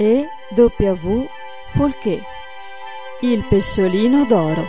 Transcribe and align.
E 0.00 0.28
W. 0.54 1.26
Folché. 1.72 2.22
Il 3.22 3.42
pesciolino 3.48 4.26
d'oro. 4.26 4.64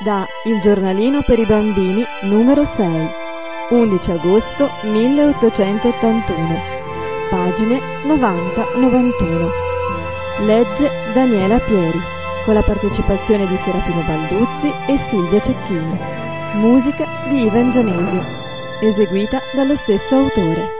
Da 0.00 0.26
Il 0.44 0.60
giornalino 0.60 1.22
per 1.22 1.38
i 1.38 1.46
bambini 1.46 2.04
numero 2.24 2.66
6. 2.66 3.08
11 3.70 4.10
agosto 4.10 4.68
1881. 4.82 6.60
Pagine 7.30 7.80
90-91. 8.04 9.50
Legge 10.44 10.90
Daniela 11.14 11.58
Pieri. 11.58 12.00
Con 12.44 12.52
la 12.52 12.62
partecipazione 12.62 13.46
di 13.46 13.56
Serafino 13.56 14.02
Balduzzi 14.02 14.70
e 14.86 14.98
Silvia 14.98 15.40
Cecchini. 15.40 15.98
Musica 16.56 17.06
di 17.28 17.44
Ivan 17.44 17.70
Gianesio. 17.70 18.22
Eseguita 18.80 19.40
dallo 19.52 19.74
stesso 19.74 20.16
autore. 20.16 20.79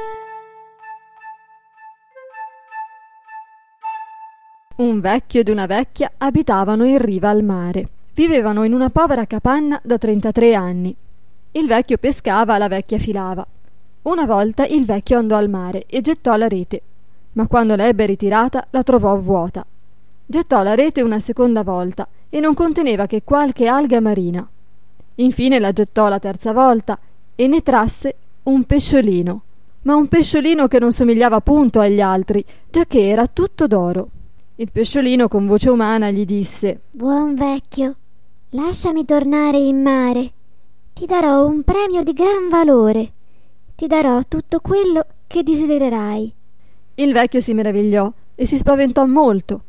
Un 4.81 4.99
vecchio 5.01 5.41
ed 5.41 5.51
una 5.51 5.67
vecchia 5.67 6.13
abitavano 6.17 6.87
in 6.87 6.97
riva 6.97 7.29
al 7.29 7.43
mare. 7.43 7.87
Vivevano 8.15 8.65
in 8.65 8.73
una 8.73 8.89
povera 8.89 9.27
capanna 9.27 9.79
da 9.85 9.99
33 9.99 10.55
anni. 10.55 10.97
Il 11.53 11.67
vecchio 11.67 11.99
pescava, 11.99 12.57
la 12.57 12.67
vecchia 12.67 12.97
filava. 12.97 13.47
Una 14.05 14.25
volta 14.25 14.65
il 14.65 14.87
vecchio 14.87 15.19
andò 15.19 15.37
al 15.37 15.51
mare 15.51 15.85
e 15.85 16.01
gettò 16.01 16.35
la 16.37 16.49
rete, 16.49 16.81
ma 17.33 17.47
quando 17.47 17.75
l'ebbe 17.75 18.07
ritirata 18.07 18.69
la 18.71 18.83
trovò 18.83 19.15
vuota. 19.19 19.67
Gettò 20.25 20.63
la 20.63 20.75
rete 20.75 21.03
una 21.03 21.19
seconda 21.19 21.63
volta 21.63 22.09
e 22.31 22.41
non 22.41 22.55
conteneva 22.55 23.05
che 23.05 23.21
qualche 23.23 23.67
alga 23.67 24.01
marina. 24.01 24.49
Infine 25.17 25.59
la 25.59 25.75
gettò 25.75 26.09
la 26.09 26.19
terza 26.19 26.55
volta 26.55 26.99
e 27.35 27.47
ne 27.49 27.63
trasse 27.63 28.15
un 28.45 28.65
pesciolino, 28.65 29.43
ma 29.83 29.95
un 29.95 30.09
pesciolino 30.09 30.69
che 30.69 30.79
non 30.79 30.91
somigliava 30.91 31.43
punto 31.43 31.81
agli 31.81 32.01
altri, 32.01 32.43
giacché 32.71 33.09
era 33.09 33.27
tutto 33.27 33.67
d'oro. 33.67 34.09
Il 34.61 34.71
pesciolino 34.71 35.27
con 35.27 35.47
voce 35.47 35.71
umana 35.71 36.11
gli 36.11 36.27
disse 36.27 36.81
Buon 36.91 37.35
vecchio, 37.35 37.97
lasciami 38.51 39.07
tornare 39.07 39.57
in 39.57 39.81
mare. 39.81 40.33
Ti 40.93 41.07
darò 41.07 41.47
un 41.47 41.63
premio 41.63 42.03
di 42.03 42.13
gran 42.13 42.51
valore. 42.51 43.13
Ti 43.75 43.87
darò 43.87 44.21
tutto 44.29 44.61
quello 44.61 45.03
che 45.27 45.43
desidererai. 45.43 46.35
Il 46.97 47.13
vecchio 47.15 47.41
si 47.41 47.55
meravigliò 47.55 48.13
e 48.35 48.45
si 48.45 48.59
spaventò 48.59 49.07
molto. 49.07 49.63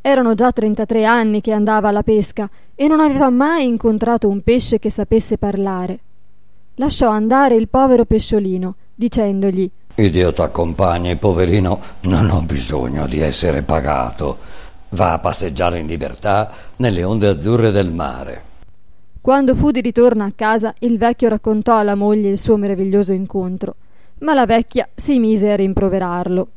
Erano 0.00 0.34
già 0.34 0.50
trentatré 0.50 1.04
anni 1.04 1.40
che 1.40 1.52
andava 1.52 1.86
alla 1.86 2.02
pesca 2.02 2.50
e 2.74 2.88
non 2.88 2.98
aveva 2.98 3.30
mai 3.30 3.66
incontrato 3.68 4.28
un 4.28 4.42
pesce 4.42 4.80
che 4.80 4.90
sapesse 4.90 5.38
parlare. 5.38 6.00
Lasciò 6.74 7.08
andare 7.08 7.54
il 7.54 7.68
povero 7.68 8.04
pesciolino, 8.04 8.74
dicendogli 8.96 9.70
Dio 10.06 10.32
t'accompagni, 10.32 11.16
poverino, 11.16 11.80
non 12.02 12.30
ho 12.30 12.40
bisogno 12.42 13.08
di 13.08 13.18
essere 13.18 13.62
pagato. 13.62 14.38
Va 14.90 15.12
a 15.12 15.18
passeggiare 15.18 15.80
in 15.80 15.86
libertà 15.86 16.52
nelle 16.76 17.02
onde 17.02 17.26
azzurre 17.26 17.72
del 17.72 17.90
mare. 17.90 18.44
Quando 19.20 19.56
fu 19.56 19.72
di 19.72 19.80
ritorno 19.80 20.24
a 20.24 20.32
casa, 20.34 20.72
il 20.78 20.98
vecchio 20.98 21.28
raccontò 21.28 21.76
alla 21.76 21.96
moglie 21.96 22.30
il 22.30 22.38
suo 22.38 22.56
meraviglioso 22.56 23.12
incontro, 23.12 23.74
ma 24.20 24.34
la 24.34 24.46
vecchia 24.46 24.88
si 24.94 25.18
mise 25.18 25.50
a 25.50 25.56
rimproverarlo. 25.56 26.48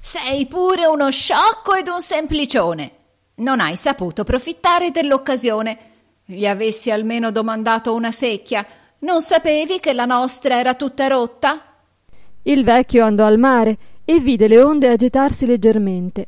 Sei 0.00 0.46
pure 0.46 0.86
uno 0.86 1.08
sciocco 1.10 1.74
ed 1.74 1.86
un 1.86 2.00
semplicione. 2.00 2.90
Non 3.36 3.60
hai 3.60 3.76
saputo 3.76 4.24
profittare 4.24 4.90
dell'occasione. 4.90 5.78
Gli 6.24 6.46
avessi 6.46 6.90
almeno 6.90 7.30
domandato 7.30 7.94
una 7.94 8.10
secchia. 8.10 8.66
Non 9.00 9.22
sapevi 9.22 9.78
che 9.78 9.92
la 9.92 10.04
nostra 10.04 10.58
era 10.58 10.74
tutta 10.74 11.06
rotta? 11.06 11.62
Il 12.48 12.64
vecchio 12.64 13.04
andò 13.04 13.26
al 13.26 13.36
mare 13.36 13.76
e 14.06 14.20
vide 14.20 14.48
le 14.48 14.62
onde 14.62 14.88
agitarsi 14.88 15.44
leggermente. 15.44 16.26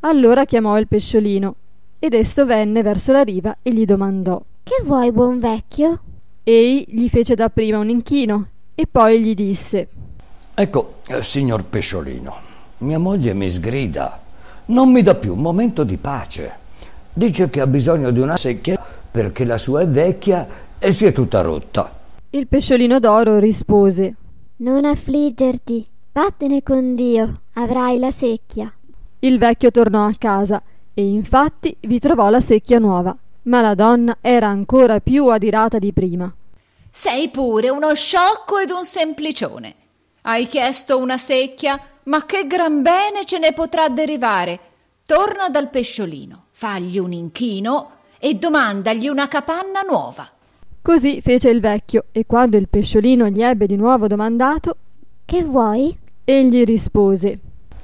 Allora 0.00 0.46
chiamò 0.46 0.78
il 0.78 0.88
pesciolino 0.88 1.54
ed 1.98 2.14
esso 2.14 2.46
venne 2.46 2.82
verso 2.82 3.12
la 3.12 3.20
riva 3.20 3.58
e 3.60 3.70
gli 3.70 3.84
domandò 3.84 4.42
Che 4.62 4.82
vuoi, 4.82 5.12
buon 5.12 5.38
vecchio? 5.40 6.00
Ei 6.42 6.86
gli 6.88 7.06
fece 7.10 7.34
dapprima 7.34 7.76
un 7.76 7.90
inchino 7.90 8.46
e 8.74 8.86
poi 8.90 9.22
gli 9.22 9.34
disse 9.34 9.88
Ecco, 10.54 10.94
eh, 11.08 11.22
signor 11.22 11.64
pesciolino, 11.64 12.34
mia 12.78 12.98
moglie 12.98 13.34
mi 13.34 13.50
sgrida, 13.50 14.22
non 14.66 14.90
mi 14.90 15.02
dà 15.02 15.16
più 15.16 15.34
un 15.34 15.40
momento 15.40 15.84
di 15.84 15.98
pace. 15.98 16.50
Dice 17.12 17.50
che 17.50 17.60
ha 17.60 17.66
bisogno 17.66 18.10
di 18.10 18.20
una 18.20 18.38
secchia 18.38 18.82
perché 19.10 19.44
la 19.44 19.58
sua 19.58 19.82
è 19.82 19.86
vecchia 19.86 20.46
e 20.78 20.92
si 20.92 21.04
è 21.04 21.12
tutta 21.12 21.42
rotta. 21.42 21.94
Il 22.30 22.48
pesciolino 22.48 22.98
d'oro 22.98 23.38
rispose 23.38 24.14
Non 24.62 24.84
affliggerti, 24.84 25.84
vattene 26.12 26.62
con 26.62 26.94
Dio, 26.94 27.40
avrai 27.54 27.98
la 27.98 28.12
secchia. 28.12 28.72
Il 29.18 29.36
vecchio 29.36 29.72
tornò 29.72 30.06
a 30.06 30.14
casa 30.16 30.62
e 30.94 31.04
infatti 31.04 31.76
vi 31.80 31.98
trovò 31.98 32.30
la 32.30 32.40
secchia 32.40 32.78
nuova, 32.78 33.16
ma 33.44 33.60
la 33.60 33.74
donna 33.74 34.18
era 34.20 34.46
ancora 34.46 35.00
più 35.00 35.26
adirata 35.26 35.80
di 35.80 35.92
prima. 35.92 36.32
Sei 36.88 37.28
pure 37.30 37.70
uno 37.70 37.92
sciocco 37.94 38.58
ed 38.58 38.70
un 38.70 38.84
semplicione. 38.84 39.74
Hai 40.20 40.46
chiesto 40.46 40.96
una 40.96 41.18
secchia, 41.18 41.80
ma 42.04 42.24
che 42.24 42.46
gran 42.46 42.82
bene 42.82 43.24
ce 43.24 43.38
ne 43.38 43.52
potrà 43.52 43.88
derivare. 43.88 44.60
Torna 45.04 45.48
dal 45.48 45.70
pesciolino, 45.70 46.44
fagli 46.52 47.00
un 47.00 47.10
inchino 47.10 47.90
e 48.16 48.36
domandagli 48.36 49.08
una 49.08 49.26
capanna 49.26 49.80
nuova. 49.80 50.30
Così 50.82 51.20
fece 51.20 51.48
il 51.50 51.60
vecchio, 51.60 52.06
e 52.10 52.26
quando 52.26 52.56
il 52.56 52.68
pesciolino 52.68 53.28
gli 53.28 53.40
ebbe 53.40 53.66
di 53.66 53.76
nuovo 53.76 54.08
domandato 54.08 54.76
Che 55.24 55.42
vuoi? 55.44 55.96
egli 56.24 56.64
rispose 56.64 57.38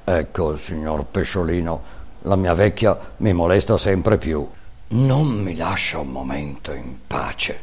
Ecco, 0.05 0.57
signor 0.57 1.05
pesciolino, 1.05 1.81
la 2.23 2.35
mia 2.37 2.55
vecchia 2.55 2.99
mi 3.19 3.33
molesta 3.35 3.77
sempre 3.77 4.17
più. 4.17 4.45
Non 4.91 5.29
mi 5.29 5.55
lascia 5.55 5.99
un 5.99 6.09
momento 6.09 6.73
in 6.73 6.95
pace. 7.07 7.61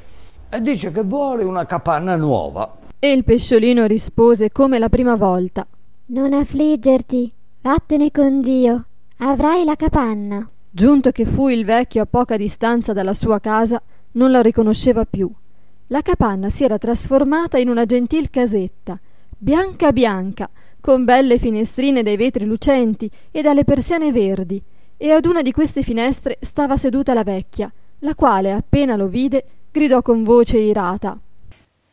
E 0.50 0.62
dice 0.62 0.92
che 0.92 1.02
vuole 1.02 1.44
una 1.44 1.66
capanna 1.66 2.16
nuova. 2.16 2.78
E 3.00 3.12
il 3.12 3.24
pesciolino 3.24 3.86
rispose 3.88 4.52
come 4.52 4.78
la 4.78 4.90
prima 4.90 5.16
volta 5.16 5.66
Non 6.08 6.34
affliggerti, 6.34 7.32
vattene 7.62 8.12
con 8.12 8.42
Dio, 8.42 8.86
avrai 9.18 9.66
la 9.66 9.76
capanna. 9.76 10.48
Giunto 10.70 11.10
che 11.12 11.26
fu 11.26 11.48
il 11.50 11.66
vecchio 11.66 12.04
a 12.04 12.06
poca 12.06 12.38
distanza 12.38 12.94
dalla 12.94 13.14
sua 13.16 13.40
casa, 13.40 13.82
non 14.16 14.32
la 14.32 14.42
riconosceva 14.42 15.06
più. 15.06 15.32
La 15.88 16.02
capanna 16.02 16.50
si 16.50 16.64
era 16.64 16.78
trasformata 16.78 17.58
in 17.58 17.70
una 17.70 17.86
gentil 17.86 18.30
casetta, 18.30 19.00
bianca 19.38 19.92
bianca, 19.92 20.50
con 20.82 21.04
belle 21.04 21.38
finestrine 21.38 22.04
dai 22.04 22.18
vetri 22.18 22.46
lucenti 22.46 23.10
e 23.32 23.42
dalle 23.42 23.64
persiane 23.64 24.12
verdi, 24.12 24.62
e 24.98 25.12
ad 25.12 25.26
una 25.26 25.42
di 25.42 25.52
queste 25.52 25.84
finestre 25.84 26.38
stava 26.42 26.78
seduta 26.78 27.14
la 27.14 27.24
vecchia, 27.24 27.72
la 28.00 28.16
quale, 28.16 28.52
appena 28.52 28.96
lo 28.96 29.08
vide, 29.08 29.46
gridò 29.72 30.02
con 30.02 30.24
voce 30.24 30.58
irata 30.58 31.20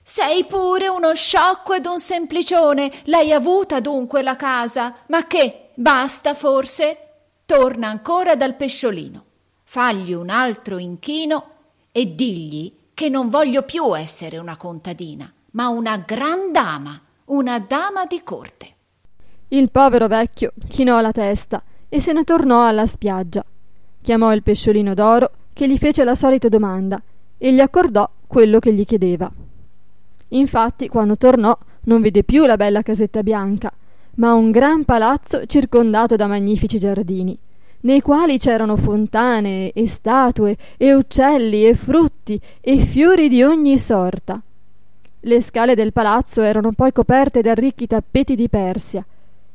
Sei 0.04 0.44
pure 0.46 0.88
uno 0.88 1.14
sciocco 1.14 1.74
ed 1.74 1.86
un 1.86 2.00
semplicione. 2.00 2.90
L'hai 3.04 3.32
avuta 3.32 3.78
dunque 3.78 4.22
la 4.22 4.34
casa. 4.34 4.96
Ma 5.06 5.28
che? 5.28 5.70
Basta 5.74 6.34
forse? 6.34 6.96
Torna 7.46 7.86
ancora 7.88 8.34
dal 8.34 8.56
pesciolino. 8.56 9.24
Fagli 9.62 10.12
un 10.12 10.28
altro 10.28 10.78
inchino 10.78 11.51
e 11.92 12.14
digli 12.14 12.72
che 12.94 13.08
non 13.10 13.28
voglio 13.28 13.62
più 13.62 13.96
essere 13.96 14.38
una 14.38 14.56
contadina, 14.56 15.30
ma 15.52 15.68
una 15.68 15.98
gran 15.98 16.50
dama, 16.50 16.98
una 17.26 17.58
dama 17.60 18.06
di 18.06 18.22
corte. 18.24 18.74
Il 19.48 19.70
povero 19.70 20.08
vecchio 20.08 20.52
chinò 20.68 21.00
la 21.02 21.12
testa 21.12 21.62
e 21.88 22.00
se 22.00 22.12
ne 22.12 22.24
tornò 22.24 22.66
alla 22.66 22.86
spiaggia. 22.86 23.44
Chiamò 24.00 24.32
il 24.32 24.42
pesciolino 24.42 24.94
d'oro 24.94 25.30
che 25.52 25.68
gli 25.68 25.76
fece 25.76 26.04
la 26.04 26.14
solita 26.14 26.48
domanda 26.48 27.00
e 27.36 27.52
gli 27.52 27.60
accordò 27.60 28.08
quello 28.26 28.58
che 28.58 28.72
gli 28.72 28.86
chiedeva. 28.86 29.30
Infatti, 30.28 30.88
quando 30.88 31.18
tornò, 31.18 31.56
non 31.82 32.00
vide 32.00 32.24
più 32.24 32.46
la 32.46 32.56
bella 32.56 32.80
casetta 32.80 33.22
bianca, 33.22 33.70
ma 34.16 34.32
un 34.32 34.50
gran 34.50 34.84
palazzo 34.84 35.44
circondato 35.44 36.16
da 36.16 36.26
magnifici 36.26 36.78
giardini, 36.78 37.38
nei 37.82 38.00
quali 38.00 38.38
c'erano 38.38 38.76
fontane 38.76 39.70
e 39.72 39.88
statue 39.88 40.56
e 40.76 40.94
uccelli 40.94 41.66
e 41.66 41.74
frutti 41.74 42.40
e 42.60 42.78
fiori 42.78 43.28
di 43.28 43.42
ogni 43.42 43.78
sorta. 43.78 44.40
Le 45.20 45.40
scale 45.40 45.74
del 45.74 45.92
palazzo 45.92 46.42
erano 46.42 46.72
poi 46.72 46.92
coperte 46.92 47.40
da 47.42 47.54
ricchi 47.54 47.86
tappeti 47.86 48.34
di 48.34 48.48
Persia, 48.48 49.04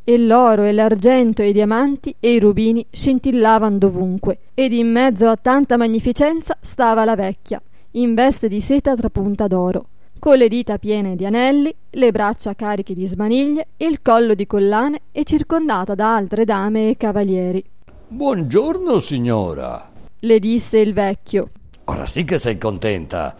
e 0.10 0.18
l'oro 0.18 0.64
e 0.64 0.72
l'argento 0.72 1.42
e 1.42 1.50
i 1.50 1.52
diamanti 1.52 2.16
e 2.22 2.36
i 2.36 2.40
rubini 2.40 2.86
scintillavano 2.90 3.78
dovunque, 3.78 4.40
ed 4.54 4.72
in 4.72 4.90
mezzo 4.90 5.28
a 5.28 5.36
tanta 5.36 5.76
magnificenza 5.76 6.58
stava 6.62 7.04
la 7.04 7.16
vecchia, 7.16 7.62
in 7.92 8.14
veste 8.14 8.48
di 8.48 8.62
seta 8.62 8.96
trapunta 8.96 9.48
d'oro, 9.48 9.88
con 10.20 10.38
le 10.38 10.48
dita 10.48 10.78
piene 10.78 11.18
di 11.18 11.26
anelli, 11.26 11.74
le 11.90 12.12
braccia 12.12 12.56
cariche 12.56 12.94
di 12.94 13.06
smaniglie, 13.06 13.68
il 13.78 14.02
collo 14.02 14.34
di 14.34 14.48
collane 14.48 15.02
e 15.12 15.26
circondata 15.26 15.94
da 15.94 16.16
altre 16.16 16.46
dame 16.46 16.90
e 16.90 16.96
cavalieri. 16.96 17.64
Buongiorno, 18.10 19.00
signora. 19.00 19.92
Le 20.20 20.40
disse 20.40 20.80
il 20.80 20.94
vecchio. 20.94 21.50
Ora 21.86 22.06
sì 22.06 22.24
che 22.24 22.38
sei 22.38 22.58
contenta. 22.58 23.36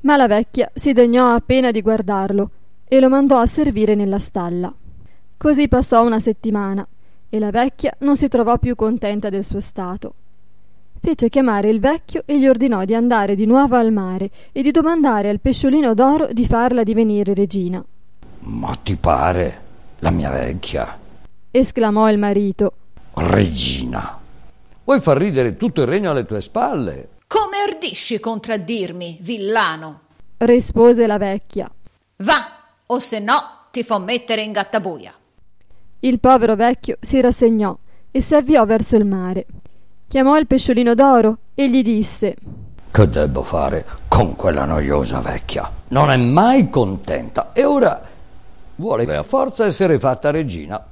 Ma 0.00 0.16
la 0.16 0.26
vecchia 0.26 0.70
si 0.72 0.94
degnò 0.94 1.34
appena 1.34 1.70
di 1.70 1.82
guardarlo 1.82 2.50
e 2.88 3.00
lo 3.00 3.10
mandò 3.10 3.36
a 3.36 3.46
servire 3.46 3.94
nella 3.94 4.18
stalla. 4.18 4.72
Così 5.36 5.68
passò 5.68 6.06
una 6.06 6.20
settimana 6.20 6.88
e 7.28 7.38
la 7.38 7.50
vecchia 7.50 7.94
non 7.98 8.16
si 8.16 8.28
trovò 8.28 8.58
più 8.58 8.76
contenta 8.76 9.28
del 9.28 9.44
suo 9.44 9.60
stato. 9.60 10.14
Fece 10.98 11.28
chiamare 11.28 11.68
il 11.68 11.78
vecchio 11.78 12.22
e 12.24 12.38
gli 12.38 12.46
ordinò 12.46 12.86
di 12.86 12.94
andare 12.94 13.34
di 13.34 13.44
nuovo 13.44 13.76
al 13.76 13.92
mare 13.92 14.30
e 14.52 14.62
di 14.62 14.70
domandare 14.70 15.28
al 15.28 15.40
pesciolino 15.40 15.92
d'oro 15.92 16.28
di 16.32 16.46
farla 16.46 16.82
divenire 16.82 17.34
regina. 17.34 17.84
Ma 18.40 18.74
ti 18.82 18.96
pare 18.96 19.60
la 19.98 20.10
mia 20.10 20.30
vecchia? 20.30 20.98
esclamò 21.50 22.10
il 22.10 22.16
marito. 22.16 22.72
Regina. 23.14 24.18
Vuoi 24.84 25.00
far 25.00 25.16
ridere 25.16 25.56
tutto 25.56 25.82
il 25.82 25.86
regno 25.86 26.10
alle 26.10 26.24
tue 26.24 26.40
spalle? 26.40 27.08
Come 27.26 27.62
ordisci 27.66 28.18
contraddirmi, 28.18 29.18
villano? 29.20 30.00
rispose 30.38 31.06
la 31.06 31.18
vecchia. 31.18 31.70
Va, 32.16 32.52
o 32.86 32.98
se 32.98 33.20
no 33.20 33.66
ti 33.70 33.84
fo 33.84 33.98
mettere 33.98 34.42
in 34.42 34.52
gattabuia. 34.52 35.14
Il 36.00 36.18
povero 36.18 36.56
vecchio 36.56 36.96
si 37.00 37.20
rassegnò 37.20 37.76
e 38.10 38.20
si 38.20 38.34
avviò 38.34 38.64
verso 38.66 38.96
il 38.96 39.04
mare. 39.04 39.46
Chiamò 40.08 40.36
il 40.36 40.46
pesciolino 40.46 40.94
d'oro 40.94 41.38
e 41.54 41.70
gli 41.70 41.82
disse 41.82 42.36
Che 42.90 43.08
debbo 43.08 43.42
fare 43.42 43.86
con 44.08 44.34
quella 44.34 44.64
noiosa 44.64 45.20
vecchia? 45.20 45.70
Non 45.88 46.10
è 46.10 46.16
mai 46.16 46.68
contenta 46.68 47.52
e 47.52 47.64
ora 47.64 48.02
vuole 48.74 49.16
a 49.16 49.22
forza 49.22 49.64
essere 49.64 49.98
fatta 49.98 50.30
regina 50.30 50.91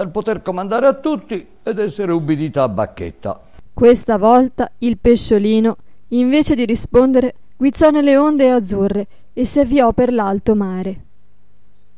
per 0.00 0.08
poter 0.08 0.40
comandare 0.40 0.86
a 0.86 0.94
tutti 0.94 1.46
ed 1.62 1.78
essere 1.78 2.12
ubbidita 2.12 2.62
a 2.62 2.70
bacchetta. 2.70 3.38
Questa 3.74 4.16
volta 4.16 4.72
il 4.78 4.96
pesciolino, 4.96 5.76
invece 6.08 6.54
di 6.54 6.64
rispondere, 6.64 7.34
guizzò 7.54 7.90
nelle 7.90 8.16
onde 8.16 8.50
azzurre 8.50 9.06
e 9.34 9.44
si 9.44 9.60
avviò 9.60 9.92
per 9.92 10.10
l'alto 10.10 10.54
mare. 10.54 11.04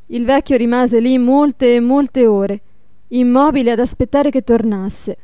Il 0.06 0.24
vecchio 0.24 0.56
rimase 0.56 0.98
lì 0.98 1.16
molte 1.16 1.76
e 1.76 1.80
molte 1.80 2.26
ore, 2.26 2.60
immobile 3.08 3.70
ad 3.70 3.78
aspettare 3.78 4.30
che 4.30 4.42
tornasse. 4.42 5.16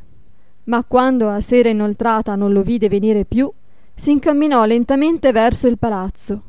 Ma 0.64 0.84
quando 0.84 1.28
a 1.28 1.40
sera 1.40 1.70
inoltrata 1.70 2.36
non 2.36 2.52
lo 2.52 2.62
vide 2.62 2.88
venire 2.88 3.24
più, 3.24 3.50
si 3.92 4.12
incamminò 4.12 4.64
lentamente 4.64 5.32
verso 5.32 5.66
il 5.66 5.78
palazzo. 5.78 6.42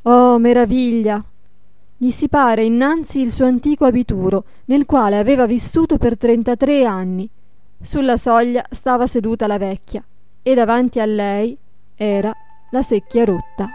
Oh, 0.00 0.38
meraviglia! 0.38 1.22
Gli 2.02 2.12
si 2.12 2.30
pare 2.30 2.64
innanzi 2.64 3.20
il 3.20 3.30
suo 3.30 3.44
antico 3.44 3.84
abituro, 3.84 4.44
nel 4.66 4.86
quale 4.86 5.18
aveva 5.18 5.44
vissuto 5.44 5.98
per 5.98 6.16
trentatré 6.16 6.86
anni. 6.86 7.28
Sulla 7.78 8.16
soglia 8.16 8.64
stava 8.70 9.06
seduta 9.06 9.46
la 9.46 9.58
vecchia, 9.58 10.02
e 10.40 10.54
davanti 10.54 10.98
a 10.98 11.04
lei 11.04 11.54
era 11.94 12.32
la 12.70 12.80
secchia 12.80 13.26
rotta. 13.26 13.68